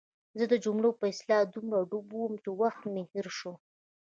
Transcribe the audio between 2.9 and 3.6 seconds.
مې هېر شو.